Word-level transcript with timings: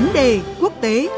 Vấn 0.00 0.12
đề 0.14 0.40
quốc 0.60 0.72
tế. 0.80 1.08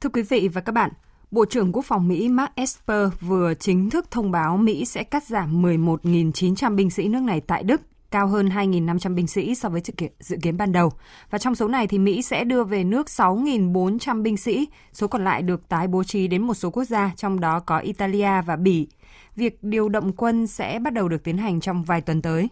Thưa 0.00 0.10
quý 0.12 0.22
vị 0.22 0.48
và 0.48 0.60
các 0.60 0.72
bạn, 0.72 0.90
Bộ 1.30 1.44
trưởng 1.44 1.72
Quốc 1.72 1.84
phòng 1.84 2.08
Mỹ 2.08 2.28
Mark 2.28 2.54
Esper 2.54 3.08
vừa 3.20 3.54
chính 3.54 3.90
thức 3.90 4.10
thông 4.10 4.30
báo 4.30 4.56
Mỹ 4.56 4.84
sẽ 4.84 5.04
cắt 5.04 5.24
giảm 5.24 5.62
11.900 5.62 6.76
binh 6.76 6.90
sĩ 6.90 7.08
nước 7.08 7.22
này 7.22 7.40
tại 7.40 7.62
Đức, 7.62 7.80
cao 8.10 8.26
hơn 8.26 8.48
2.500 8.48 9.14
binh 9.14 9.26
sĩ 9.26 9.54
so 9.54 9.68
với 9.68 9.82
dự 10.20 10.36
kiến, 10.42 10.56
ban 10.56 10.72
đầu. 10.72 10.92
Và 11.30 11.38
trong 11.38 11.54
số 11.54 11.68
này 11.68 11.86
thì 11.86 11.98
Mỹ 11.98 12.22
sẽ 12.22 12.44
đưa 12.44 12.64
về 12.64 12.84
nước 12.84 13.06
6.400 13.06 14.22
binh 14.22 14.36
sĩ, 14.36 14.68
số 14.92 15.08
còn 15.08 15.24
lại 15.24 15.42
được 15.42 15.68
tái 15.68 15.88
bố 15.88 16.04
trí 16.04 16.28
đến 16.28 16.42
một 16.42 16.54
số 16.54 16.70
quốc 16.70 16.84
gia, 16.84 17.12
trong 17.16 17.40
đó 17.40 17.60
có 17.60 17.78
Italia 17.78 18.42
và 18.46 18.56
Bỉ. 18.56 18.88
Việc 19.36 19.62
điều 19.62 19.88
động 19.88 20.12
quân 20.12 20.46
sẽ 20.46 20.78
bắt 20.78 20.92
đầu 20.92 21.08
được 21.08 21.24
tiến 21.24 21.38
hành 21.38 21.60
trong 21.60 21.84
vài 21.84 22.00
tuần 22.00 22.22
tới. 22.22 22.48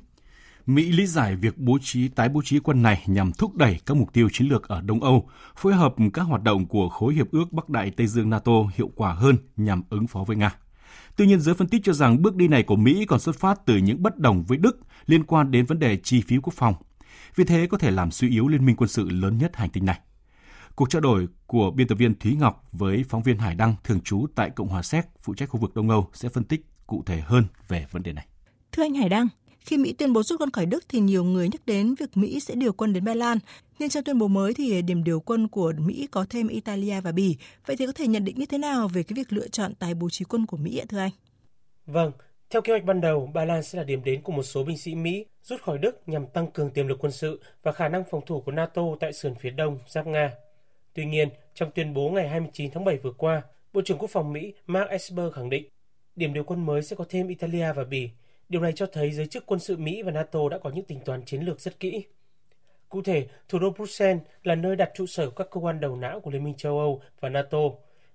Mỹ 0.67 0.93
lý 0.93 1.07
giải 1.07 1.37
việc 1.37 1.59
bố 1.59 1.79
trí 1.83 2.09
tái 2.09 2.29
bố 2.29 2.43
trí 2.45 2.59
quân 2.59 2.83
này 2.83 3.03
nhằm 3.07 3.33
thúc 3.33 3.55
đẩy 3.55 3.81
các 3.87 3.97
mục 3.97 4.13
tiêu 4.13 4.29
chiến 4.33 4.49
lược 4.49 4.69
ở 4.69 4.81
Đông 4.81 5.03
Âu, 5.03 5.29
phối 5.57 5.75
hợp 5.75 5.95
các 6.13 6.23
hoạt 6.23 6.43
động 6.43 6.67
của 6.67 6.89
khối 6.89 7.15
hiệp 7.15 7.31
ước 7.31 7.53
Bắc 7.53 7.69
Đại 7.69 7.91
Tây 7.91 8.07
Dương 8.07 8.31
NATO 8.31 8.53
hiệu 8.75 8.91
quả 8.97 9.13
hơn 9.13 9.37
nhằm 9.57 9.83
ứng 9.91 10.07
phó 10.07 10.25
với 10.27 10.37
Nga. 10.37 10.57
Tuy 11.17 11.27
nhiên, 11.27 11.41
giới 11.41 11.55
phân 11.55 11.69
tích 11.69 11.81
cho 11.85 11.93
rằng 11.93 12.23
bước 12.23 12.37
đi 12.37 12.49
này 12.49 12.63
của 12.63 12.77
Mỹ 12.77 13.05
còn 13.09 13.21
xuất 13.21 13.37
phát 13.37 13.67
từ 13.67 13.77
những 13.77 14.03
bất 14.03 14.19
đồng 14.19 14.45
với 14.45 14.59
Đức 14.59 14.79
liên 15.07 15.25
quan 15.25 15.51
đến 15.51 15.67
vấn 15.67 15.79
đề 15.79 15.97
chi 15.97 16.21
phí 16.21 16.37
quốc 16.43 16.55
phòng. 16.57 16.75
Vì 17.37 17.45
thế 17.45 17.67
có 17.67 17.79
thể 17.79 17.91
làm 17.91 18.11
suy 18.11 18.31
yếu 18.31 18.49
liên 18.49 18.67
minh 18.67 18.77
quân 18.77 18.89
sự 18.89 19.09
lớn 19.11 19.39
nhất 19.39 19.57
hành 19.57 19.71
tinh 19.71 19.85
này. 19.85 20.01
Cuộc 20.75 20.91
trao 20.91 21.01
đổi 21.01 21.29
của 21.47 21.71
biên 21.71 21.89
tập 21.89 21.95
viên 21.95 22.19
Thúy 22.19 22.35
Ngọc 22.35 22.69
với 22.73 23.05
phóng 23.09 23.23
viên 23.23 23.39
Hải 23.39 23.55
Đăng 23.55 23.75
thường 23.85 24.01
trú 24.01 24.27
tại 24.35 24.51
Cộng 24.51 24.69
hòa 24.69 24.83
Séc, 24.83 25.07
phụ 25.23 25.35
trách 25.35 25.49
khu 25.49 25.61
vực 25.61 25.75
Đông 25.75 25.91
Âu 25.91 26.09
sẽ 26.13 26.29
phân 26.29 26.45
tích 26.45 26.67
cụ 26.87 27.03
thể 27.07 27.21
hơn 27.21 27.45
về 27.69 27.87
vấn 27.91 28.03
đề 28.03 28.13
này. 28.13 28.27
Thưa 28.73 28.83
anh 28.83 28.95
Hải 28.95 29.09
Đăng, 29.09 29.29
khi 29.67 29.79
Mỹ 29.79 29.93
tuyên 29.93 30.13
bố 30.13 30.23
rút 30.23 30.41
quân 30.41 30.51
khỏi 30.51 30.67
Đức 30.67 30.85
thì 30.89 31.01
nhiều 31.01 31.25
người 31.25 31.49
nhắc 31.49 31.61
đến 31.67 31.95
việc 31.95 32.17
Mỹ 32.17 32.41
sẽ 32.41 32.55
điều 32.55 32.73
quân 32.73 32.93
đến 32.93 33.05
Ba 33.05 33.15
Lan. 33.15 33.39
Nhưng 33.79 33.89
trong 33.89 34.05
tuyên 34.05 34.19
bố 34.19 34.29
mới 34.29 34.55
thì 34.55 34.83
điểm 34.83 35.05
điều 35.05 35.21
quân 35.21 35.49
của 35.49 35.73
Mỹ 35.79 36.09
có 36.11 36.27
thêm 36.31 36.49
Italia 36.49 37.01
và 37.01 37.13
Bỉ. 37.13 37.37
Vậy 37.67 37.77
thì 37.77 37.87
có 37.87 37.93
thể 37.93 38.07
nhận 38.07 38.25
định 38.25 38.39
như 38.39 38.47
thế 38.47 38.59
nào 38.59 38.89
về 38.89 39.03
cái 39.03 39.15
việc 39.15 39.33
lựa 39.33 39.49
chọn 39.49 39.75
tài 39.75 39.95
bố 39.95 40.11
trí 40.11 40.25
quân 40.25 40.47
của 40.47 40.57
Mỹ 40.57 40.79
ạ 40.79 40.85
thưa 40.89 40.99
anh? 40.99 41.11
Vâng, 41.87 42.13
theo 42.51 42.63
kế 42.63 42.73
hoạch 42.73 42.85
ban 42.85 43.01
đầu, 43.01 43.31
Ba 43.35 43.45
Lan 43.45 43.63
sẽ 43.63 43.79
là 43.79 43.85
điểm 43.85 44.05
đến 44.05 44.23
của 44.23 44.33
một 44.33 44.43
số 44.43 44.65
binh 44.65 44.79
sĩ 44.79 44.95
Mỹ 44.95 45.27
rút 45.43 45.63
khỏi 45.63 45.79
Đức 45.79 46.03
nhằm 46.07 46.27
tăng 46.27 46.51
cường 46.51 46.71
tiềm 46.71 46.87
lực 46.87 46.99
quân 47.01 47.13
sự 47.13 47.41
và 47.63 47.73
khả 47.73 47.89
năng 47.89 48.05
phòng 48.11 48.21
thủ 48.27 48.41
của 48.41 48.53
NATO 48.53 48.83
tại 49.01 49.13
sườn 49.13 49.35
phía 49.35 49.51
đông 49.51 49.79
giáp 49.89 50.07
Nga. 50.07 50.33
Tuy 50.95 51.05
nhiên, 51.05 51.29
trong 51.55 51.71
tuyên 51.75 51.95
bố 51.95 52.11
ngày 52.11 52.29
29 52.29 52.71
tháng 52.71 52.85
7 52.85 52.99
vừa 52.99 53.13
qua, 53.13 53.43
Bộ 53.73 53.83
trưởng 53.85 53.99
Quốc 53.99 54.11
phòng 54.11 54.33
Mỹ 54.33 54.55
Mark 54.67 54.89
Esper 54.91 55.33
khẳng 55.35 55.51
định 55.51 55.69
điểm 56.17 56.35
điều 56.35 56.45
quân 56.45 56.67
mới 56.67 56.83
sẽ 56.83 56.97
có 56.97 57.05
thêm 57.09 57.29
Italia 57.29 57.73
và 57.73 57.85
Bỉ, 57.85 58.11
Điều 58.49 58.61
này 58.61 58.73
cho 58.73 58.87
thấy 58.87 59.11
giới 59.11 59.27
chức 59.27 59.47
quân 59.47 59.61
sự 59.61 59.77
Mỹ 59.77 60.03
và 60.03 60.11
NATO 60.11 60.49
đã 60.49 60.59
có 60.59 60.71
những 60.71 60.85
tính 60.85 61.01
toán 61.05 61.25
chiến 61.25 61.43
lược 61.43 61.61
rất 61.61 61.81
kỹ. 61.81 62.05
Cụ 62.89 63.03
thể, 63.03 63.27
thủ 63.49 63.59
đô 63.59 63.71
Bruxelles 63.71 64.23
là 64.43 64.55
nơi 64.55 64.77
đặt 64.77 64.91
trụ 64.95 65.07
sở 65.07 65.31
các 65.31 65.47
cơ 65.51 65.61
quan 65.61 65.81
đầu 65.81 65.97
não 65.97 66.21
của 66.21 66.31
Liên 66.31 66.45
minh 66.45 66.55
châu 66.55 66.79
Âu 66.79 67.03
và 67.21 67.29
NATO. 67.29 67.59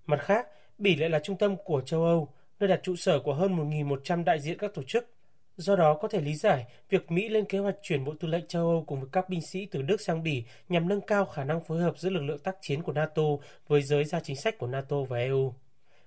Mặt 0.05 0.19
khác, 0.21 0.47
Bỉ 0.77 0.95
lại 0.95 1.09
là 1.09 1.19
trung 1.19 1.37
tâm 1.37 1.55
của 1.65 1.81
châu 1.81 2.03
Âu, 2.03 2.27
nơi 2.59 2.67
đặt 2.67 2.79
trụ 2.83 2.95
sở 2.95 3.19
của 3.19 3.33
hơn 3.33 3.57
1.100 3.57 4.23
đại 4.23 4.39
diện 4.39 4.57
các 4.57 4.73
tổ 4.73 4.83
chức. 4.83 5.09
Do 5.57 5.75
đó 5.75 5.97
có 6.01 6.07
thể 6.07 6.21
lý 6.21 6.35
giải 6.35 6.65
việc 6.89 7.11
Mỹ 7.11 7.29
lên 7.29 7.45
kế 7.45 7.59
hoạch 7.59 7.75
chuyển 7.81 8.05
Bộ 8.05 8.13
Tư 8.19 8.27
lệnh 8.27 8.47
châu 8.47 8.69
Âu 8.69 8.83
cùng 8.87 8.99
với 8.99 9.09
các 9.11 9.29
binh 9.29 9.41
sĩ 9.41 9.65
từ 9.65 9.81
Đức 9.81 10.01
sang 10.01 10.23
Bỉ 10.23 10.43
nhằm 10.69 10.87
nâng 10.87 11.01
cao 11.01 11.25
khả 11.25 11.43
năng 11.43 11.63
phối 11.63 11.79
hợp 11.79 11.97
giữa 11.97 12.09
lực 12.09 12.23
lượng 12.23 12.39
tác 12.39 12.55
chiến 12.61 12.81
của 12.81 12.93
NATO 12.93 13.23
với 13.67 13.81
giới 13.81 14.03
ra 14.03 14.19
chính 14.19 14.35
sách 14.35 14.57
của 14.57 14.67
NATO 14.67 15.03
và 15.03 15.17
EU. 15.17 15.53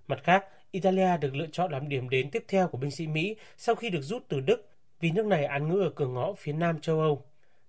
Mặt 0.06 0.20
khác, 0.24 0.44
Italia 0.74 1.16
được 1.20 1.34
lựa 1.34 1.46
chọn 1.52 1.72
làm 1.72 1.88
điểm 1.88 2.08
đến 2.08 2.30
tiếp 2.30 2.44
theo 2.48 2.68
của 2.68 2.78
binh 2.78 2.90
sĩ 2.90 3.06
Mỹ 3.06 3.36
sau 3.56 3.74
khi 3.74 3.90
được 3.90 4.00
rút 4.00 4.24
từ 4.28 4.40
Đức 4.40 4.68
vì 5.00 5.10
nước 5.10 5.26
này 5.26 5.44
án 5.44 5.68
ngữ 5.68 5.80
ở 5.80 5.90
cửa 5.90 6.06
ngõ 6.06 6.34
phía 6.38 6.52
nam 6.52 6.80
châu 6.80 7.00
Âu. 7.00 7.24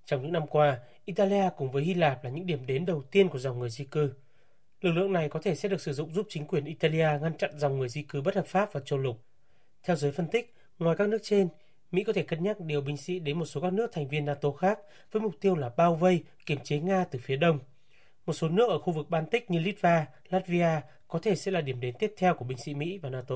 Trong 0.06 0.22
những 0.22 0.32
năm 0.32 0.48
qua, 0.48 0.80
Italia 1.06 1.50
cùng 1.58 1.72
với 1.72 1.84
Hy 1.84 1.94
Lạp 1.94 2.24
là 2.24 2.30
những 2.30 2.46
điểm 2.46 2.66
đến 2.66 2.86
đầu 2.86 3.02
tiên 3.12 3.30
của 3.30 3.40
dòng 3.40 3.60
người 3.60 3.70
di 3.70 3.86
cư. 3.86 4.14
Lực 4.82 4.92
lượng 4.92 5.14
này 5.14 5.30
có 5.30 5.40
thể 5.40 5.56
sẽ 5.56 5.70
được 5.70 5.82
sử 5.82 5.94
dụng 5.94 6.14
giúp 6.14 6.26
chính 6.30 6.46
quyền 6.46 6.66
Italia 6.66 7.08
ngăn 7.22 7.38
chặn 7.38 7.52
dòng 7.58 7.80
người 7.80 7.90
di 7.90 8.04
cư 8.04 8.22
bất 8.22 8.36
hợp 8.36 8.46
pháp 8.48 8.74
vào 8.74 8.84
châu 8.84 9.00
lục. 9.00 9.24
Theo 9.84 9.96
giới 9.96 10.12
phân 10.12 10.28
tích, 10.28 10.54
ngoài 10.80 10.96
các 10.96 11.10
nước 11.10 11.20
trên, 11.24 11.48
Mỹ 11.92 12.04
có 12.04 12.14
thể 12.14 12.24
cân 12.24 12.44
nhắc 12.44 12.60
điều 12.60 12.82
binh 12.82 12.98
sĩ 12.98 13.20
đến 13.20 13.40
một 13.40 13.46
số 13.46 13.62
các 13.62 13.74
nước 13.74 13.92
thành 13.94 14.08
viên 14.08 14.26
NATO 14.26 14.52
khác 14.52 14.80
với 15.12 15.22
mục 15.22 15.34
tiêu 15.42 15.56
là 15.56 15.70
bao 15.78 15.96
vây, 15.96 16.24
kiểm 16.46 16.60
chế 16.64 16.80
Nga 16.80 17.06
từ 17.12 17.20
phía 17.24 17.36
đông. 17.36 17.60
Một 18.26 18.34
số 18.34 18.50
nước 18.50 18.70
ở 18.70 18.80
khu 18.80 18.94
vực 18.94 19.10
Baltic 19.10 19.52
như 19.52 19.60
Litva, 19.60 20.06
Latvia 20.30 20.82
có 21.08 21.20
thể 21.20 21.36
sẽ 21.36 21.52
là 21.52 21.62
điểm 21.62 21.80
đến 21.80 21.96
tiếp 22.00 22.14
theo 22.18 22.34
của 22.34 22.46
binh 22.46 22.58
sĩ 22.58 22.74
Mỹ 22.74 23.00
và 23.02 23.10
NATO. 23.10 23.36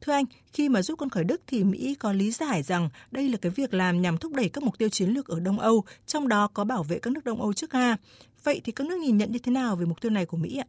Thưa 0.00 0.12
anh, 0.12 0.24
khi 0.52 0.68
mà 0.68 0.82
rút 0.82 0.98
quân 0.98 1.10
khỏi 1.10 1.24
Đức 1.24 1.42
thì 1.46 1.64
Mỹ 1.64 1.94
có 1.94 2.12
lý 2.12 2.30
giải 2.30 2.62
rằng 2.62 2.88
đây 3.10 3.28
là 3.28 3.38
cái 3.42 3.50
việc 3.50 3.74
làm 3.74 4.02
nhằm 4.02 4.18
thúc 4.18 4.32
đẩy 4.32 4.48
các 4.48 4.64
mục 4.64 4.78
tiêu 4.78 4.88
chiến 4.88 5.10
lược 5.10 5.28
ở 5.28 5.40
Đông 5.40 5.58
Âu, 5.58 5.84
trong 6.06 6.28
đó 6.28 6.48
có 6.54 6.64
bảo 6.64 6.82
vệ 6.82 6.98
các 6.98 7.12
nước 7.12 7.24
Đông 7.24 7.40
Âu 7.40 7.52
trước 7.52 7.74
Nga. 7.74 7.96
Vậy 8.42 8.60
thì 8.64 8.72
các 8.72 8.86
nước 8.86 9.00
nhìn 9.00 9.16
nhận 9.18 9.32
như 9.32 9.38
thế 9.38 9.52
nào 9.52 9.76
về 9.76 9.86
mục 9.86 10.00
tiêu 10.00 10.10
này 10.10 10.26
của 10.26 10.36
Mỹ 10.36 10.58
ạ? 10.58 10.66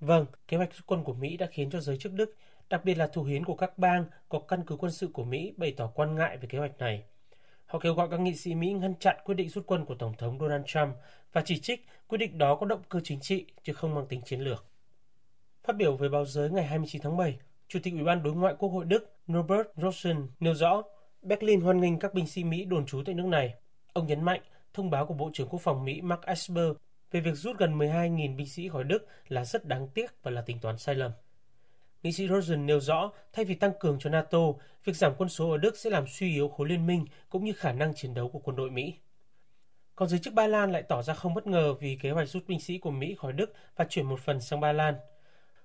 Vâng, 0.00 0.26
kế 0.48 0.56
hoạch 0.56 0.74
rút 0.74 0.86
quân 0.86 1.04
của 1.04 1.14
Mỹ 1.14 1.36
đã 1.36 1.46
khiến 1.52 1.70
cho 1.70 1.80
giới 1.80 1.96
chức 1.98 2.12
Đức, 2.12 2.36
đặc 2.70 2.84
biệt 2.84 2.94
là 2.94 3.06
thủ 3.06 3.22
hiến 3.24 3.44
của 3.44 3.54
các 3.54 3.78
bang 3.78 4.04
có 4.28 4.38
căn 4.48 4.62
cứ 4.66 4.76
quân 4.76 4.92
sự 4.92 5.08
của 5.12 5.24
Mỹ 5.24 5.52
bày 5.56 5.74
tỏ 5.76 5.86
quan 5.86 6.14
ngại 6.14 6.36
về 6.36 6.48
kế 6.48 6.58
hoạch 6.58 6.78
này. 6.78 7.04
Họ 7.70 7.78
kêu 7.78 7.94
gọi 7.94 8.08
các 8.10 8.20
nghị 8.20 8.34
sĩ 8.34 8.54
Mỹ 8.54 8.72
ngăn 8.72 8.94
chặn 8.94 9.16
quyết 9.24 9.34
định 9.34 9.48
rút 9.48 9.66
quân 9.66 9.84
của 9.84 9.94
Tổng 9.94 10.14
thống 10.18 10.38
Donald 10.40 10.62
Trump 10.66 10.96
và 11.32 11.42
chỉ 11.44 11.60
trích 11.60 11.86
quyết 12.08 12.18
định 12.18 12.38
đó 12.38 12.54
có 12.54 12.66
động 12.66 12.82
cơ 12.88 13.00
chính 13.04 13.20
trị 13.20 13.46
chứ 13.62 13.72
không 13.72 13.94
mang 13.94 14.06
tính 14.06 14.20
chiến 14.24 14.40
lược. 14.40 14.64
Phát 15.64 15.76
biểu 15.76 15.96
với 15.96 16.08
báo 16.08 16.24
giới 16.24 16.50
ngày 16.50 16.64
29 16.64 17.02
tháng 17.02 17.16
7, 17.16 17.38
Chủ 17.68 17.78
tịch 17.82 17.94
Ủy 17.94 18.04
ban 18.04 18.22
Đối 18.22 18.34
ngoại 18.34 18.54
Quốc 18.58 18.68
hội 18.68 18.84
Đức 18.84 19.16
Norbert 19.32 19.66
Rosen 19.76 20.26
nêu 20.40 20.54
rõ 20.54 20.82
Berlin 21.22 21.60
hoan 21.60 21.80
nghênh 21.80 21.98
các 21.98 22.14
binh 22.14 22.26
sĩ 22.26 22.44
Mỹ 22.44 22.64
đồn 22.64 22.86
trú 22.86 23.02
tại 23.06 23.14
nước 23.14 23.26
này. 23.26 23.54
Ông 23.92 24.06
nhấn 24.06 24.24
mạnh 24.24 24.40
thông 24.74 24.90
báo 24.90 25.06
của 25.06 25.14
Bộ 25.14 25.30
trưởng 25.32 25.48
Quốc 25.48 25.62
phòng 25.62 25.84
Mỹ 25.84 26.00
Mark 26.00 26.22
Esper 26.22 26.68
về 27.10 27.20
việc 27.20 27.34
rút 27.34 27.58
gần 27.58 27.78
12.000 27.78 28.36
binh 28.36 28.48
sĩ 28.48 28.68
khỏi 28.68 28.84
Đức 28.84 29.06
là 29.28 29.44
rất 29.44 29.64
đáng 29.64 29.88
tiếc 29.88 30.22
và 30.22 30.30
là 30.30 30.40
tính 30.40 30.58
toán 30.60 30.78
sai 30.78 30.94
lầm. 30.94 31.12
Nghị 32.02 32.12
sĩ 32.12 32.28
Rosen 32.28 32.66
nêu 32.66 32.80
rõ, 32.80 33.10
thay 33.32 33.44
vì 33.44 33.54
tăng 33.54 33.72
cường 33.80 33.98
cho 33.98 34.10
NATO, 34.10 34.38
việc 34.84 34.96
giảm 34.96 35.12
quân 35.18 35.28
số 35.28 35.50
ở 35.50 35.56
Đức 35.56 35.76
sẽ 35.76 35.90
làm 35.90 36.06
suy 36.06 36.34
yếu 36.34 36.48
khối 36.48 36.68
liên 36.68 36.86
minh 36.86 37.04
cũng 37.28 37.44
như 37.44 37.52
khả 37.52 37.72
năng 37.72 37.94
chiến 37.94 38.14
đấu 38.14 38.28
của 38.28 38.38
quân 38.38 38.56
đội 38.56 38.70
Mỹ. 38.70 38.94
Còn 39.94 40.08
giới 40.08 40.18
chức 40.18 40.34
Ba 40.34 40.46
Lan 40.46 40.72
lại 40.72 40.82
tỏ 40.82 41.02
ra 41.02 41.14
không 41.14 41.34
bất 41.34 41.46
ngờ 41.46 41.74
vì 41.74 41.98
kế 42.02 42.10
hoạch 42.10 42.28
rút 42.28 42.42
binh 42.48 42.60
sĩ 42.60 42.78
của 42.78 42.90
Mỹ 42.90 43.14
khỏi 43.18 43.32
Đức 43.32 43.52
và 43.76 43.84
chuyển 43.88 44.06
một 44.06 44.20
phần 44.20 44.40
sang 44.40 44.60
Ba 44.60 44.72
Lan. 44.72 44.94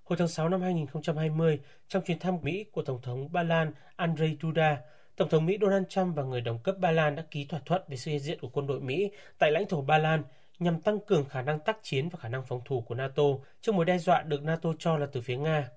Hồi 0.03 0.17
tháng 0.17 0.27
6 0.27 0.49
năm 0.49 0.61
2020, 0.61 1.59
trong 1.87 2.03
chuyến 2.03 2.19
thăm 2.19 2.37
Mỹ 2.41 2.65
của 2.71 2.81
Tổng 2.81 3.01
thống 3.01 3.31
Ba 3.31 3.43
Lan 3.43 3.71
Andrzej 3.97 4.35
Duda, 4.41 4.77
Tổng 5.15 5.29
thống 5.29 5.45
Mỹ 5.45 5.57
Donald 5.61 5.85
Trump 5.89 6.15
và 6.15 6.23
người 6.23 6.41
đồng 6.41 6.59
cấp 6.59 6.75
Ba 6.79 6.91
Lan 6.91 7.15
đã 7.15 7.23
ký 7.31 7.45
thỏa 7.45 7.59
thuận 7.65 7.81
về 7.87 7.97
sự 7.97 8.11
hiện 8.11 8.19
diện 8.19 8.39
của 8.39 8.49
quân 8.49 8.67
đội 8.67 8.79
Mỹ 8.79 9.11
tại 9.37 9.51
lãnh 9.51 9.67
thổ 9.67 9.81
Ba 9.81 9.97
Lan 9.97 10.23
nhằm 10.59 10.81
tăng 10.81 10.99
cường 10.99 11.25
khả 11.25 11.41
năng 11.41 11.59
tác 11.59 11.77
chiến 11.81 12.09
và 12.09 12.19
khả 12.19 12.29
năng 12.29 12.45
phòng 12.45 12.61
thủ 12.65 12.81
của 12.81 12.95
NATO 12.95 13.23
trước 13.61 13.75
mối 13.75 13.85
đe 13.85 13.97
dọa 13.97 14.21
được 14.21 14.43
NATO 14.43 14.69
cho 14.79 14.97
là 14.97 15.05
từ 15.11 15.21
phía 15.21 15.37
Nga. 15.37 15.69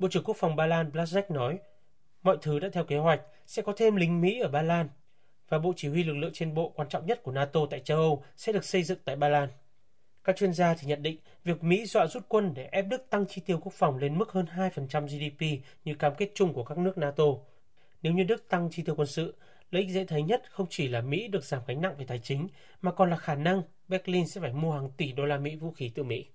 Bộ 0.00 0.08
trưởng 0.08 0.24
Quốc 0.24 0.36
phòng 0.36 0.56
Ba 0.56 0.66
Lan 0.66 0.90
Blazek 0.92 1.22
nói, 1.28 1.58
mọi 2.22 2.36
thứ 2.42 2.58
đã 2.58 2.68
theo 2.72 2.84
kế 2.84 2.96
hoạch, 2.96 3.20
sẽ 3.46 3.62
có 3.62 3.72
thêm 3.76 3.96
lính 3.96 4.20
Mỹ 4.20 4.40
ở 4.40 4.48
Ba 4.48 4.62
Lan 4.62 4.88
và 5.48 5.58
bộ 5.58 5.72
chỉ 5.76 5.88
huy 5.88 6.04
lực 6.04 6.14
lượng 6.14 6.30
trên 6.32 6.54
bộ 6.54 6.72
quan 6.76 6.88
trọng 6.88 7.06
nhất 7.06 7.22
của 7.22 7.32
NATO 7.32 7.60
tại 7.70 7.80
châu 7.80 7.98
Âu 7.98 8.24
sẽ 8.36 8.52
được 8.52 8.64
xây 8.64 8.82
dựng 8.82 8.98
tại 9.04 9.16
Ba 9.16 9.28
Lan. 9.28 9.48
Các 10.24 10.36
chuyên 10.36 10.52
gia 10.52 10.74
thì 10.74 10.86
nhận 10.86 11.02
định 11.02 11.18
việc 11.44 11.62
Mỹ 11.62 11.86
dọa 11.86 12.06
rút 12.06 12.22
quân 12.28 12.54
để 12.54 12.68
ép 12.72 12.86
Đức 12.88 13.10
tăng 13.10 13.26
chi 13.26 13.42
tiêu 13.46 13.58
quốc 13.62 13.72
phòng 13.72 13.96
lên 13.96 14.18
mức 14.18 14.32
hơn 14.32 14.46
2% 14.56 15.06
GDP 15.06 15.64
như 15.84 15.94
cam 15.94 16.14
kết 16.14 16.30
chung 16.34 16.52
của 16.52 16.64
các 16.64 16.78
nước 16.78 16.98
NATO. 16.98 17.24
Nếu 18.02 18.12
như 18.12 18.24
Đức 18.24 18.48
tăng 18.48 18.68
chi 18.70 18.82
tiêu 18.82 18.94
quân 18.94 19.06
sự, 19.06 19.34
lợi 19.70 19.82
ích 19.82 19.90
dễ 19.90 20.04
thấy 20.04 20.22
nhất 20.22 20.42
không 20.50 20.66
chỉ 20.70 20.88
là 20.88 21.00
Mỹ 21.00 21.28
được 21.28 21.44
giảm 21.44 21.62
gánh 21.66 21.80
nặng 21.80 21.94
về 21.98 22.04
tài 22.04 22.18
chính, 22.18 22.48
mà 22.82 22.92
còn 22.92 23.10
là 23.10 23.16
khả 23.16 23.34
năng 23.34 23.62
Berlin 23.88 24.26
sẽ 24.26 24.40
phải 24.40 24.52
mua 24.52 24.72
hàng 24.72 24.90
tỷ 24.96 25.12
đô 25.12 25.24
la 25.24 25.38
Mỹ 25.38 25.56
vũ 25.56 25.70
khí 25.70 25.92
từ 25.94 26.02
Mỹ. 26.02 26.26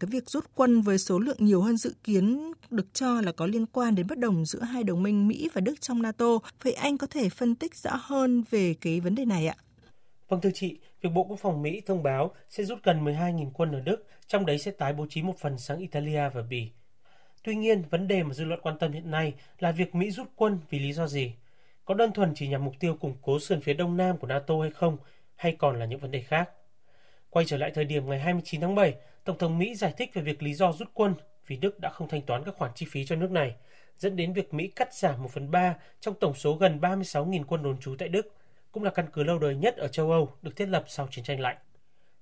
Cái 0.00 0.08
việc 0.10 0.30
rút 0.30 0.44
quân 0.54 0.80
với 0.80 0.98
số 0.98 1.18
lượng 1.18 1.36
nhiều 1.40 1.62
hơn 1.62 1.76
dự 1.76 1.94
kiến 2.04 2.52
được 2.70 2.94
cho 2.94 3.20
là 3.20 3.32
có 3.32 3.46
liên 3.46 3.66
quan 3.66 3.94
đến 3.94 4.06
bất 4.06 4.18
đồng 4.18 4.46
giữa 4.46 4.62
hai 4.62 4.84
đồng 4.84 5.02
minh 5.02 5.28
Mỹ 5.28 5.48
và 5.54 5.60
Đức 5.60 5.80
trong 5.80 6.02
NATO. 6.02 6.38
Vậy 6.62 6.72
anh 6.72 6.98
có 6.98 7.06
thể 7.06 7.28
phân 7.28 7.54
tích 7.54 7.76
rõ 7.76 7.90
hơn 7.94 8.44
về 8.50 8.74
cái 8.80 9.00
vấn 9.00 9.14
đề 9.14 9.24
này 9.24 9.46
ạ? 9.46 9.54
Vâng 10.28 10.40
thưa 10.40 10.50
chị, 10.54 10.78
việc 11.00 11.08
Bộ 11.14 11.24
Quốc 11.24 11.38
phòng 11.40 11.62
Mỹ 11.62 11.82
thông 11.86 12.02
báo 12.02 12.34
sẽ 12.48 12.64
rút 12.64 12.78
gần 12.82 13.04
12.000 13.04 13.50
quân 13.54 13.72
ở 13.72 13.80
Đức, 13.80 14.06
trong 14.26 14.46
đấy 14.46 14.58
sẽ 14.58 14.70
tái 14.70 14.92
bố 14.92 15.06
trí 15.10 15.22
một 15.22 15.38
phần 15.38 15.58
sang 15.58 15.78
Italia 15.78 16.28
và 16.34 16.42
Bỉ. 16.42 16.70
Tuy 17.42 17.54
nhiên, 17.54 17.82
vấn 17.90 18.08
đề 18.08 18.22
mà 18.22 18.34
dư 18.34 18.44
luận 18.44 18.60
quan 18.62 18.78
tâm 18.78 18.92
hiện 18.92 19.10
nay 19.10 19.34
là 19.58 19.72
việc 19.72 19.94
Mỹ 19.94 20.10
rút 20.10 20.26
quân 20.36 20.58
vì 20.70 20.78
lý 20.78 20.92
do 20.92 21.06
gì? 21.06 21.32
Có 21.84 21.94
đơn 21.94 22.12
thuần 22.12 22.32
chỉ 22.34 22.48
nhằm 22.48 22.64
mục 22.64 22.74
tiêu 22.80 22.94
củng 22.94 23.16
cố 23.22 23.38
sườn 23.38 23.60
phía 23.60 23.74
đông 23.74 23.96
nam 23.96 24.18
của 24.18 24.26
NATO 24.26 24.54
hay 24.60 24.70
không, 24.70 24.96
hay 25.34 25.56
còn 25.58 25.78
là 25.78 25.86
những 25.86 25.98
vấn 25.98 26.10
đề 26.10 26.20
khác? 26.20 26.50
Quay 27.30 27.44
trở 27.44 27.56
lại 27.56 27.70
thời 27.74 27.84
điểm 27.84 28.08
ngày 28.08 28.18
29 28.18 28.60
tháng 28.60 28.74
7, 28.74 28.94
Tổng 29.24 29.38
thống 29.38 29.58
Mỹ 29.58 29.74
giải 29.74 29.94
thích 29.96 30.10
về 30.14 30.22
việc 30.22 30.42
lý 30.42 30.54
do 30.54 30.72
rút 30.72 30.88
quân 30.94 31.14
vì 31.46 31.56
Đức 31.56 31.80
đã 31.80 31.90
không 31.90 32.08
thanh 32.08 32.22
toán 32.22 32.44
các 32.44 32.54
khoản 32.56 32.70
chi 32.74 32.86
phí 32.90 33.06
cho 33.06 33.16
nước 33.16 33.30
này, 33.30 33.54
dẫn 33.98 34.16
đến 34.16 34.32
việc 34.32 34.54
Mỹ 34.54 34.66
cắt 34.76 34.94
giảm 34.94 35.22
1 35.22 35.30
phần 35.30 35.50
3 35.50 35.76
trong 36.00 36.14
tổng 36.14 36.34
số 36.34 36.54
gần 36.54 36.80
36.000 36.80 37.44
quân 37.44 37.62
đồn 37.62 37.78
trú 37.80 37.94
tại 37.98 38.08
Đức, 38.08 38.34
cũng 38.72 38.82
là 38.82 38.90
căn 38.90 39.06
cứ 39.12 39.22
lâu 39.22 39.38
đời 39.38 39.54
nhất 39.54 39.76
ở 39.76 39.88
châu 39.88 40.10
Âu 40.10 40.32
được 40.42 40.56
thiết 40.56 40.68
lập 40.68 40.84
sau 40.88 41.08
chiến 41.10 41.24
tranh 41.24 41.40
lạnh. 41.40 41.56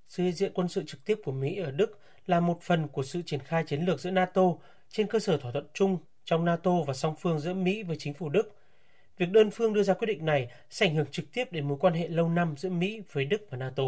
Sự 0.07 0.23
hiện 0.23 0.33
diện 0.33 0.51
quân 0.53 0.67
sự 0.67 0.83
trực 0.87 1.05
tiếp 1.05 1.19
của 1.23 1.31
Mỹ 1.31 1.57
ở 1.57 1.71
Đức 1.71 1.99
là 2.27 2.39
một 2.39 2.61
phần 2.61 2.87
của 2.87 3.03
sự 3.03 3.21
triển 3.25 3.39
khai 3.39 3.63
chiến 3.67 3.81
lược 3.81 3.99
giữa 3.99 4.11
NATO 4.11 4.41
trên 4.89 5.07
cơ 5.07 5.19
sở 5.19 5.37
thỏa 5.37 5.51
thuận 5.51 5.67
chung 5.73 5.97
trong 6.25 6.45
NATO 6.45 6.71
và 6.87 6.93
song 6.93 7.15
phương 7.19 7.39
giữa 7.39 7.53
Mỹ 7.53 7.83
với 7.83 7.97
chính 7.99 8.13
phủ 8.13 8.29
Đức. 8.29 8.55
Việc 9.17 9.29
đơn 9.29 9.51
phương 9.51 9.73
đưa 9.73 9.83
ra 9.83 9.93
quyết 9.93 10.05
định 10.05 10.25
này 10.25 10.51
sẽ 10.69 10.85
ảnh 10.85 10.95
hưởng 10.95 11.11
trực 11.11 11.25
tiếp 11.33 11.51
đến 11.51 11.67
mối 11.67 11.77
quan 11.81 11.93
hệ 11.93 12.07
lâu 12.07 12.29
năm 12.29 12.55
giữa 12.57 12.69
Mỹ 12.69 13.01
với 13.11 13.25
Đức 13.25 13.41
và 13.49 13.57
NATO. 13.57 13.83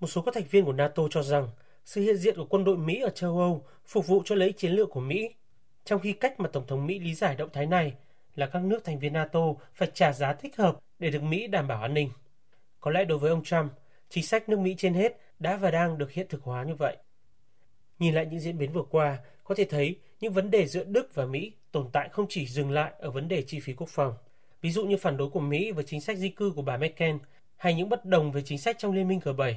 Một 0.00 0.06
số 0.06 0.22
các 0.22 0.34
thành 0.34 0.44
viên 0.50 0.64
của 0.64 0.72
NATO 0.72 1.02
cho 1.10 1.22
rằng 1.22 1.48
sự 1.84 2.00
hiện 2.00 2.16
diện 2.16 2.36
của 2.36 2.44
quân 2.44 2.64
đội 2.64 2.76
Mỹ 2.76 3.00
ở 3.00 3.10
châu 3.10 3.38
Âu 3.38 3.64
phục 3.86 4.06
vụ 4.06 4.22
cho 4.24 4.34
lấy 4.34 4.52
chiến 4.52 4.72
lược 4.72 4.90
của 4.90 5.00
Mỹ, 5.00 5.34
trong 5.84 6.00
khi 6.00 6.12
cách 6.12 6.40
mà 6.40 6.48
Tổng 6.48 6.66
thống 6.66 6.86
Mỹ 6.86 6.98
lý 6.98 7.14
giải 7.14 7.36
động 7.36 7.50
thái 7.52 7.66
này 7.66 7.94
là 8.34 8.46
các 8.46 8.62
nước 8.62 8.84
thành 8.84 8.98
viên 8.98 9.12
NATO 9.12 9.40
phải 9.74 9.90
trả 9.94 10.12
giá 10.12 10.32
thích 10.32 10.56
hợp 10.56 10.78
để 10.98 11.10
được 11.10 11.22
Mỹ 11.22 11.46
đảm 11.46 11.68
bảo 11.68 11.82
an 11.82 11.94
ninh. 11.94 12.10
Có 12.80 12.90
lẽ 12.90 13.04
đối 13.04 13.18
với 13.18 13.30
ông 13.30 13.44
Trump, 13.44 13.72
chính 14.08 14.24
sách 14.24 14.48
nước 14.48 14.58
Mỹ 14.58 14.74
trên 14.78 14.94
hết 14.94 15.20
đã 15.38 15.56
và 15.56 15.70
đang 15.70 15.98
được 15.98 16.10
hiện 16.12 16.26
thực 16.28 16.42
hóa 16.42 16.64
như 16.64 16.74
vậy. 16.74 16.96
Nhìn 17.98 18.14
lại 18.14 18.26
những 18.30 18.40
diễn 18.40 18.58
biến 18.58 18.72
vừa 18.72 18.84
qua, 18.90 19.18
có 19.44 19.54
thể 19.54 19.64
thấy 19.64 19.98
những 20.20 20.32
vấn 20.32 20.50
đề 20.50 20.66
giữa 20.66 20.84
Đức 20.84 21.14
và 21.14 21.26
Mỹ 21.26 21.52
tồn 21.72 21.88
tại 21.92 22.08
không 22.12 22.26
chỉ 22.28 22.46
dừng 22.46 22.70
lại 22.70 22.92
ở 22.98 23.10
vấn 23.10 23.28
đề 23.28 23.42
chi 23.42 23.60
phí 23.60 23.72
quốc 23.72 23.88
phòng. 23.88 24.14
Ví 24.60 24.70
dụ 24.70 24.86
như 24.86 24.96
phản 24.96 25.16
đối 25.16 25.30
của 25.30 25.40
Mỹ 25.40 25.72
với 25.72 25.84
chính 25.84 26.00
sách 26.00 26.16
di 26.18 26.28
cư 26.28 26.52
của 26.56 26.62
bà 26.62 26.76
Merkel 26.76 27.16
hay 27.56 27.74
những 27.74 27.88
bất 27.88 28.04
đồng 28.04 28.32
về 28.32 28.42
chính 28.42 28.58
sách 28.58 28.78
trong 28.78 28.92
Liên 28.92 29.08
minh 29.08 29.20
G7. 29.24 29.54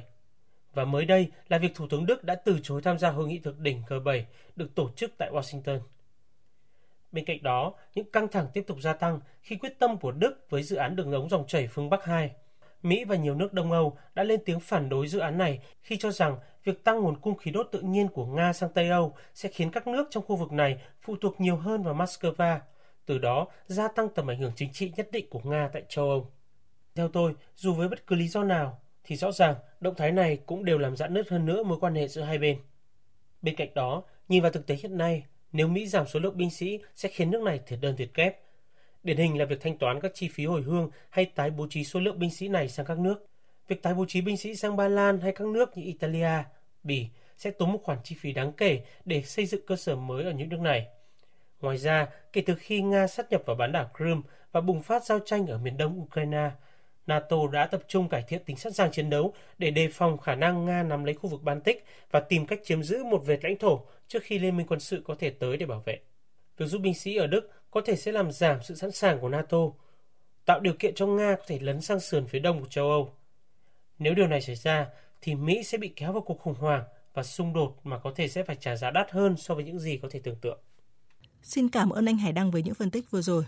Và 0.74 0.84
mới 0.84 1.04
đây 1.04 1.30
là 1.48 1.58
việc 1.58 1.74
Thủ 1.74 1.86
tướng 1.90 2.06
Đức 2.06 2.24
đã 2.24 2.34
từ 2.34 2.58
chối 2.62 2.82
tham 2.82 2.98
gia 2.98 3.10
hội 3.10 3.28
nghị 3.28 3.38
thượng 3.38 3.62
đỉnh 3.62 3.82
G7 3.88 4.22
được 4.56 4.74
tổ 4.74 4.90
chức 4.96 5.12
tại 5.18 5.30
Washington. 5.32 5.80
Bên 7.12 7.24
cạnh 7.24 7.42
đó, 7.42 7.74
những 7.94 8.10
căng 8.10 8.28
thẳng 8.28 8.46
tiếp 8.52 8.64
tục 8.66 8.78
gia 8.80 8.92
tăng 8.92 9.20
khi 9.42 9.56
quyết 9.56 9.78
tâm 9.78 9.96
của 9.96 10.12
Đức 10.12 10.46
với 10.50 10.62
dự 10.62 10.76
án 10.76 10.96
đường 10.96 11.12
ống 11.12 11.28
dòng 11.28 11.46
chảy 11.46 11.68
phương 11.68 11.90
Bắc 11.90 12.04
2. 12.04 12.30
Mỹ 12.82 13.04
và 13.04 13.16
nhiều 13.16 13.34
nước 13.34 13.52
Đông 13.52 13.72
Âu 13.72 13.98
đã 14.14 14.22
lên 14.22 14.40
tiếng 14.44 14.60
phản 14.60 14.88
đối 14.88 15.08
dự 15.08 15.18
án 15.18 15.38
này 15.38 15.58
khi 15.82 15.96
cho 15.96 16.10
rằng 16.10 16.36
việc 16.64 16.84
tăng 16.84 17.00
nguồn 17.00 17.20
cung 17.20 17.36
khí 17.36 17.50
đốt 17.50 17.68
tự 17.72 17.80
nhiên 17.80 18.08
của 18.08 18.26
Nga 18.26 18.52
sang 18.52 18.70
Tây 18.74 18.88
Âu 18.88 19.14
sẽ 19.34 19.48
khiến 19.48 19.70
các 19.70 19.86
nước 19.86 20.08
trong 20.10 20.24
khu 20.26 20.36
vực 20.36 20.52
này 20.52 20.78
phụ 21.00 21.16
thuộc 21.20 21.40
nhiều 21.40 21.56
hơn 21.56 21.82
vào 21.82 21.94
Moscow, 21.94 22.58
từ 23.06 23.18
đó 23.18 23.46
gia 23.66 23.88
tăng 23.88 24.08
tầm 24.08 24.30
ảnh 24.30 24.38
hưởng 24.38 24.52
chính 24.56 24.72
trị 24.72 24.92
nhất 24.96 25.08
định 25.12 25.26
của 25.30 25.40
Nga 25.44 25.70
tại 25.72 25.82
châu 25.88 26.08
Âu. 26.10 26.30
Theo 26.94 27.08
tôi, 27.08 27.34
dù 27.56 27.74
với 27.74 27.88
bất 27.88 28.06
cứ 28.06 28.16
lý 28.16 28.28
do 28.28 28.44
nào, 28.44 28.80
thì 29.04 29.16
rõ 29.16 29.32
ràng 29.32 29.54
động 29.80 29.94
thái 29.94 30.12
này 30.12 30.38
cũng 30.46 30.64
đều 30.64 30.78
làm 30.78 30.96
giãn 30.96 31.14
nứt 31.14 31.28
hơn 31.28 31.46
nữa 31.46 31.62
mối 31.62 31.78
quan 31.80 31.94
hệ 31.94 32.08
giữa 32.08 32.22
hai 32.22 32.38
bên. 32.38 32.58
Bên 33.42 33.56
cạnh 33.56 33.68
đó, 33.74 34.02
nhìn 34.28 34.42
vào 34.42 34.52
thực 34.52 34.66
tế 34.66 34.74
hiện 34.74 34.98
nay, 34.98 35.24
nếu 35.52 35.68
Mỹ 35.68 35.86
giảm 35.86 36.06
số 36.06 36.20
lượng 36.20 36.36
binh 36.36 36.50
sĩ 36.50 36.80
sẽ 36.96 37.08
khiến 37.08 37.30
nước 37.30 37.42
này 37.42 37.60
thiệt 37.66 37.78
đơn 37.82 37.96
thiệt 37.96 38.10
kép. 38.14 38.40
Điển 39.02 39.16
hình 39.16 39.38
là 39.38 39.44
việc 39.44 39.60
thanh 39.60 39.78
toán 39.78 40.00
các 40.00 40.10
chi 40.14 40.28
phí 40.28 40.46
hồi 40.46 40.62
hương 40.62 40.90
hay 41.10 41.24
tái 41.24 41.50
bố 41.50 41.66
trí 41.70 41.84
số 41.84 42.00
lượng 42.00 42.18
binh 42.18 42.30
sĩ 42.30 42.48
này 42.48 42.68
sang 42.68 42.86
các 42.86 42.98
nước. 42.98 43.26
Việc 43.68 43.82
tái 43.82 43.94
bố 43.94 44.04
trí 44.08 44.20
binh 44.20 44.36
sĩ 44.36 44.54
sang 44.54 44.76
Ba 44.76 44.88
Lan 44.88 45.20
hay 45.20 45.32
các 45.32 45.46
nước 45.46 45.76
như 45.76 45.84
Italia, 45.84 46.42
Bỉ 46.82 47.08
sẽ 47.36 47.50
tốn 47.50 47.72
một 47.72 47.80
khoản 47.82 47.98
chi 48.04 48.16
phí 48.18 48.32
đáng 48.32 48.52
kể 48.52 48.80
để 49.04 49.22
xây 49.22 49.46
dựng 49.46 49.66
cơ 49.66 49.76
sở 49.76 49.96
mới 49.96 50.24
ở 50.24 50.30
những 50.30 50.48
nước 50.48 50.60
này. 50.60 50.86
Ngoài 51.60 51.76
ra, 51.76 52.08
kể 52.32 52.42
từ 52.46 52.54
khi 52.54 52.82
Nga 52.82 53.06
sát 53.06 53.30
nhập 53.30 53.42
vào 53.46 53.56
bán 53.56 53.72
đảo 53.72 53.90
Crimea 53.96 54.22
và 54.52 54.60
bùng 54.60 54.82
phát 54.82 55.04
giao 55.04 55.18
tranh 55.18 55.46
ở 55.46 55.58
miền 55.58 55.76
đông 55.76 56.00
Ukraine, 56.00 56.50
NATO 57.06 57.36
đã 57.52 57.66
tập 57.66 57.82
trung 57.88 58.08
cải 58.08 58.22
thiện 58.28 58.44
tính 58.44 58.56
sẵn 58.56 58.72
sàng 58.72 58.92
chiến 58.92 59.10
đấu 59.10 59.34
để 59.58 59.70
đề 59.70 59.88
phòng 59.88 60.18
khả 60.18 60.34
năng 60.34 60.64
Nga 60.64 60.82
nắm 60.82 61.04
lấy 61.04 61.14
khu 61.14 61.30
vực 61.30 61.42
Baltic 61.42 61.84
và 62.10 62.20
tìm 62.20 62.46
cách 62.46 62.60
chiếm 62.64 62.82
giữ 62.82 63.04
một 63.04 63.22
vệt 63.26 63.44
lãnh 63.44 63.58
thổ 63.58 63.84
trước 64.08 64.22
khi 64.22 64.38
liên 64.38 64.56
minh 64.56 64.66
quân 64.66 64.80
sự 64.80 65.02
có 65.04 65.14
thể 65.18 65.30
tới 65.30 65.56
để 65.56 65.66
bảo 65.66 65.82
vệ. 65.84 66.00
Việc 66.56 66.66
giúp 66.66 66.78
binh 66.78 66.94
sĩ 66.94 67.16
ở 67.16 67.26
Đức 67.26 67.50
có 67.70 67.80
thể 67.80 67.96
sẽ 67.96 68.12
làm 68.12 68.32
giảm 68.32 68.62
sự 68.62 68.74
sẵn 68.74 68.92
sàng 68.92 69.18
của 69.20 69.28
NATO, 69.28 69.58
tạo 70.44 70.60
điều 70.60 70.74
kiện 70.78 70.94
cho 70.94 71.06
Nga 71.06 71.36
có 71.38 71.44
thể 71.46 71.58
lấn 71.58 71.80
sang 71.80 72.00
sườn 72.00 72.26
phía 72.26 72.38
đông 72.38 72.60
của 72.60 72.66
châu 72.66 72.90
Âu. 72.90 73.12
Nếu 73.98 74.14
điều 74.14 74.26
này 74.26 74.40
xảy 74.40 74.56
ra, 74.56 74.86
thì 75.20 75.34
Mỹ 75.34 75.62
sẽ 75.62 75.78
bị 75.78 75.92
kéo 75.96 76.12
vào 76.12 76.22
cuộc 76.22 76.40
khủng 76.40 76.54
hoảng 76.54 76.84
và 77.14 77.22
xung 77.22 77.52
đột 77.52 77.76
mà 77.84 77.98
có 77.98 78.12
thể 78.16 78.28
sẽ 78.28 78.42
phải 78.42 78.56
trả 78.56 78.76
giá 78.76 78.90
đắt 78.90 79.10
hơn 79.10 79.36
so 79.36 79.54
với 79.54 79.64
những 79.64 79.78
gì 79.78 79.98
có 80.02 80.08
thể 80.10 80.20
tưởng 80.24 80.36
tượng. 80.36 80.58
Xin 81.42 81.68
cảm 81.68 81.90
ơn 81.90 82.06
anh 82.06 82.16
Hải 82.16 82.32
Đăng 82.32 82.50
với 82.50 82.62
những 82.62 82.74
phân 82.74 82.90
tích 82.90 83.10
vừa 83.10 83.22
rồi. 83.22 83.44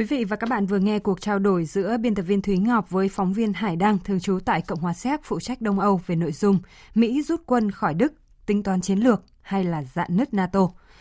Quý 0.00 0.06
vị 0.06 0.24
và 0.24 0.36
các 0.36 0.50
bạn 0.50 0.66
vừa 0.66 0.78
nghe 0.78 0.98
cuộc 0.98 1.20
trao 1.20 1.38
đổi 1.38 1.64
giữa 1.64 1.96
biên 1.96 2.14
tập 2.14 2.22
viên 2.22 2.42
Thúy 2.42 2.58
Ngọc 2.58 2.90
với 2.90 3.08
phóng 3.08 3.32
viên 3.32 3.52
Hải 3.52 3.76
Đăng 3.76 3.98
thường 3.98 4.20
trú 4.20 4.38
tại 4.44 4.62
Cộng 4.62 4.80
hòa 4.80 4.92
Séc 4.92 5.20
phụ 5.24 5.40
trách 5.40 5.60
Đông 5.60 5.80
Âu 5.80 6.00
về 6.06 6.16
nội 6.16 6.32
dung 6.32 6.58
Mỹ 6.94 7.22
rút 7.22 7.42
quân 7.46 7.70
khỏi 7.70 7.94
Đức, 7.94 8.12
tính 8.46 8.62
toán 8.62 8.80
chiến 8.80 8.98
lược 8.98 9.22
hay 9.42 9.64
là 9.64 9.82
dạn 9.94 10.16
nứt 10.16 10.34
NATO. 10.34 10.68